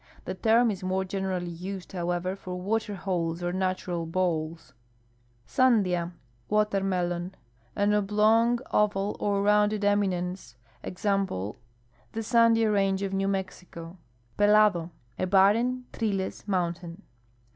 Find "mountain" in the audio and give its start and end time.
16.47-17.03